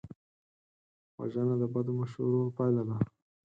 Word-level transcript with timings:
وژنه 1.17 1.55
د 1.61 1.63
بدو 1.73 1.91
مشورو 1.99 2.41
پایله 2.57 2.83
ده 2.89 2.95